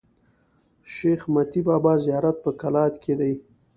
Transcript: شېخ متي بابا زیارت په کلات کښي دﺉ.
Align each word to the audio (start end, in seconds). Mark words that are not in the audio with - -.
شېخ 0.93 1.21
متي 1.33 1.61
بابا 1.67 1.93
زیارت 2.05 2.37
په 2.43 2.51
کلات 2.61 2.93
کښي 3.01 3.13
دﺉ. 3.19 3.37